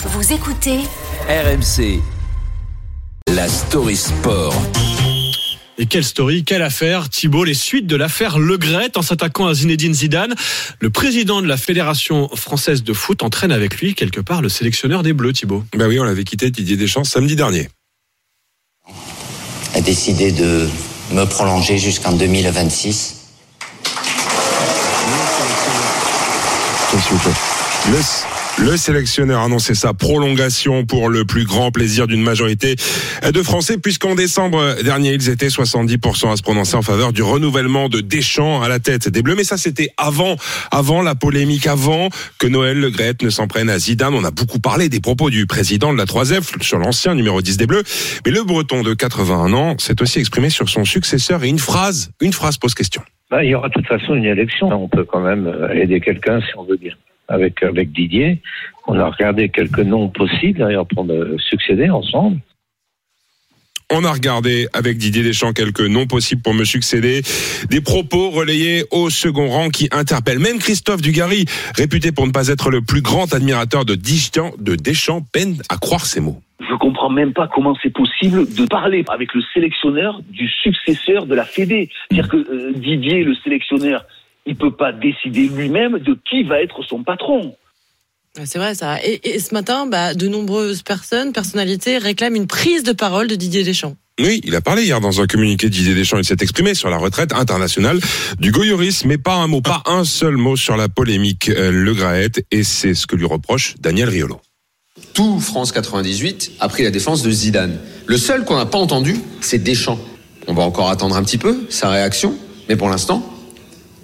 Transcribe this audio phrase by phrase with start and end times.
[0.00, 0.78] Vous écoutez
[1.28, 2.00] RMC.
[3.26, 4.54] La story sport.
[5.76, 9.54] Et quelle story, quelle affaire, Thibault, les suites de l'affaire Le Gret en s'attaquant à
[9.54, 10.36] Zinedine Zidane.
[10.78, 15.02] Le président de la Fédération française de foot entraîne avec lui quelque part le sélectionneur
[15.02, 15.64] des Bleus, Thibault.
[15.76, 17.68] Ben oui, on l'avait quitté Didier Deschamps samedi dernier.
[19.74, 20.68] a décidé de
[21.12, 23.16] me prolonger jusqu'en 2026.
[26.90, 27.32] S'il vous plaît.
[27.90, 27.98] Le,
[28.60, 32.74] le sélectionneur a annoncé sa prolongation pour le plus grand plaisir d'une majorité
[33.22, 37.88] de Français, puisqu'en décembre dernier, ils étaient 70% à se prononcer en faveur du renouvellement
[37.88, 39.36] de Deschamps à la tête des Bleus.
[39.36, 40.36] Mais ça, c'était avant,
[40.70, 44.14] avant la polémique, avant que Noël Le Gret ne s'en prenne à Zidane.
[44.14, 47.56] On a beaucoup parlé des propos du président de la 3F sur l'ancien numéro 10
[47.56, 47.84] des Bleus.
[48.26, 52.10] Mais le Breton de 81 ans s'est aussi exprimé sur son successeur et une phrase,
[52.20, 53.02] une phrase pose question.
[53.30, 54.68] Bah, il y aura de toute façon une élection.
[54.68, 56.94] On peut quand même aider quelqu'un si on veut bien.
[57.28, 58.40] Avec, avec Didier,
[58.86, 62.40] on a regardé quelques noms possibles d'ailleurs pour me succéder ensemble.
[63.90, 67.22] On a regardé avec Didier Deschamps quelques noms possibles pour me succéder.
[67.70, 70.40] Des propos relayés au second rang qui interpellent.
[70.40, 74.74] Même Christophe Dugarry, réputé pour ne pas être le plus grand admirateur de Deschamps, de
[74.74, 76.42] Deschamps peine à croire ces mots.
[76.60, 81.34] Je comprends même pas comment c'est possible de parler avec le sélectionneur du successeur de
[81.34, 81.88] la Fédé.
[82.10, 84.04] C'est-à-dire que euh, Didier, le sélectionneur,
[84.48, 87.54] il peut pas décider lui-même de qui va être son patron.
[88.44, 89.02] C'est vrai ça.
[89.04, 93.34] Et, et ce matin, bah, de nombreuses personnes, personnalités réclament une prise de parole de
[93.34, 93.96] Didier Deschamps.
[94.20, 96.18] Oui, il a parlé hier dans un communiqué Didier Deschamps.
[96.18, 98.00] Il s'est exprimé sur la retraite internationale
[98.40, 101.94] du Goyoris, mais pas un mot, pas un seul mot sur la polémique euh, Le
[101.94, 102.44] Graët.
[102.50, 104.40] Et c'est ce que lui reproche Daniel Riolo.
[105.14, 107.78] Tout France 98 a pris la défense de Zidane.
[108.06, 110.00] Le seul qu'on n'a pas entendu, c'est Deschamps.
[110.48, 112.34] On va encore attendre un petit peu sa réaction,
[112.68, 113.37] mais pour l'instant,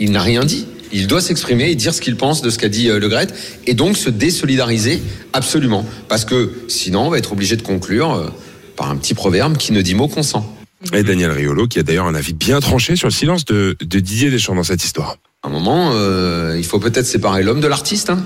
[0.00, 0.66] il n'a rien dit.
[0.92, 3.28] Il doit s'exprimer et dire ce qu'il pense de ce qu'a dit euh, Le Gret
[3.66, 5.00] et donc se désolidariser
[5.32, 5.86] absolument.
[6.08, 8.28] Parce que sinon, on va être obligé de conclure euh,
[8.76, 10.56] par un petit proverbe qui ne dit mot consent.
[10.94, 14.00] Et Daniel Riolo, qui a d'ailleurs un avis bien tranché sur le silence de, de
[14.00, 15.18] Didier Deschamps dans cette histoire.
[15.42, 18.24] À un moment, euh, il faut peut-être séparer l'homme de l'artiste hein,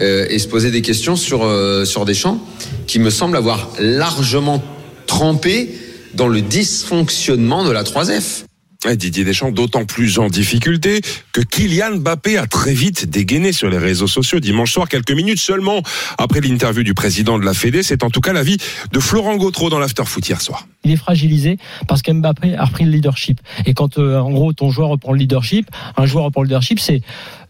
[0.00, 2.40] euh, et se poser des questions sur, euh, sur Deschamps,
[2.86, 4.62] qui me semble avoir largement
[5.06, 5.74] trempé
[6.14, 8.44] dans le dysfonctionnement de la 3F.
[8.90, 11.00] Et Didier Deschamps d'autant plus en difficulté
[11.32, 15.38] que Kylian Mbappé a très vite dégainé sur les réseaux sociaux dimanche soir, quelques minutes
[15.38, 15.82] seulement
[16.18, 17.82] après l'interview du président de la Fédé.
[17.82, 18.56] C'est en tout cas l'avis
[18.92, 20.66] de Florent Gautreau dans l'after-foot hier soir.
[20.84, 23.40] Il est fragilisé parce qu'Mbappé a repris le leadership.
[23.66, 26.80] Et quand, euh, en gros, ton joueur reprend le leadership, un joueur reprend le leadership,
[26.80, 27.02] c'est,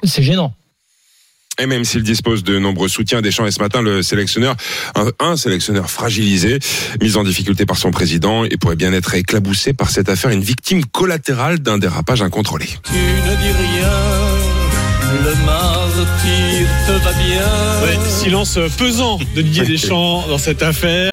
[0.05, 0.55] c'est gênant.
[1.63, 4.57] Et même s'il dispose de nombreux soutiens, Deschamps est ce matin le sélectionneur,
[4.97, 6.59] un, un, sélectionneur fragilisé,
[7.01, 10.43] mis en difficulté par son président et pourrait bien être éclaboussé par cette affaire, une
[10.43, 12.67] victime collatérale d'un dérapage incontrôlé.
[12.83, 13.91] Tu ne dis rien,
[15.25, 17.43] le martyr te va bien.
[17.85, 21.13] Ouais, silence pesant de Didier Deschamps dans cette affaire.